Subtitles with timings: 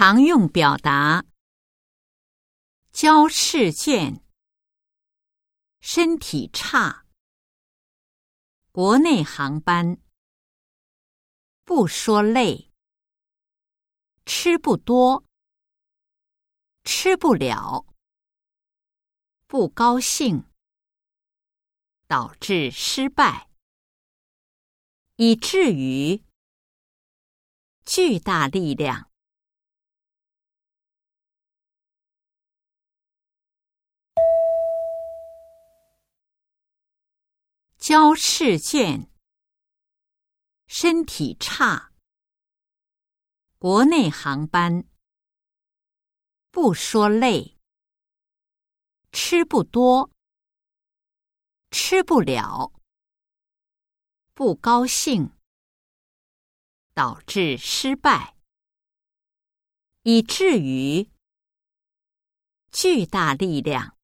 [0.00, 1.24] 常用表达：
[2.92, 4.24] 交试卷、
[5.80, 7.04] 身体差、
[8.70, 10.00] 国内航班、
[11.64, 12.70] 不说累、
[14.24, 15.24] 吃不多、
[16.84, 17.84] 吃不了、
[19.48, 20.48] 不高兴、
[22.06, 23.50] 导致失败，
[25.16, 26.22] 以至于
[27.84, 29.08] 巨大力量。
[37.88, 39.10] 交试卷，
[40.66, 41.90] 身体差，
[43.56, 44.86] 国内航班，
[46.50, 47.56] 不说累，
[49.10, 50.10] 吃不多，
[51.70, 52.74] 吃不了，
[54.34, 55.34] 不高兴，
[56.92, 58.36] 导致失败，
[60.02, 61.10] 以至于
[62.70, 63.97] 巨大力量。